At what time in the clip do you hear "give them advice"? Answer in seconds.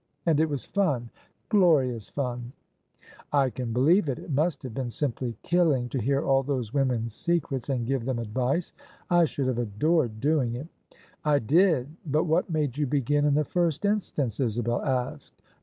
7.85-8.73